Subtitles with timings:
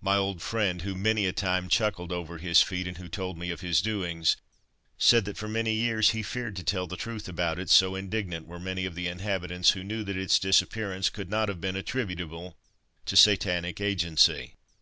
[0.00, 3.50] My old friend, who many a time chuckled over his feat, and who told me
[3.50, 4.38] of his doings,
[4.96, 8.46] said that for many years he feared to tell the truth about it, so indignant
[8.46, 12.56] were many of the inhabitants who knew that its disappearance could not have been attributable
[13.04, 14.54] to satanic agency.